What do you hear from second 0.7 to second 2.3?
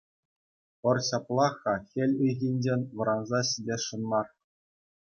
Пӑр ҫаплах-ха хӗл